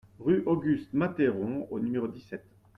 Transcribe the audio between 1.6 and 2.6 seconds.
au numéro dix-sept